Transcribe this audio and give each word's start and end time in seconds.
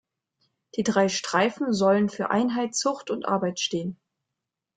Die 0.77 0.81
drei 0.81 1.09
Streifen 1.09 1.73
sollen 1.73 2.09
für 2.09 2.31
Einheit, 2.31 2.73
Zucht 2.73 3.11
und 3.11 3.27
Arbeit 3.27 3.59
stehen. 3.59 3.99